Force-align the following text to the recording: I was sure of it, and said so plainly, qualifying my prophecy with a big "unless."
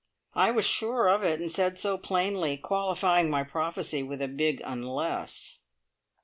I 0.33 0.49
was 0.49 0.65
sure 0.65 1.07
of 1.09 1.21
it, 1.21 1.39
and 1.39 1.51
said 1.51 1.77
so 1.77 1.95
plainly, 1.95 2.57
qualifying 2.57 3.29
my 3.29 3.43
prophecy 3.43 4.01
with 4.01 4.19
a 4.19 4.27
big 4.27 4.59
"unless." 4.65 5.59